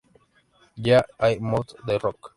Yeah, 0.77 1.03
I 1.19 1.35
move 1.37 1.67
the 1.85 1.99
rock. 1.99 2.29